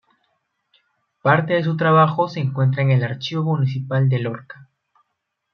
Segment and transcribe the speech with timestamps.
[1.21, 4.67] Parte de su trabajo se encuentra en el Archivo Municipal de Lorca.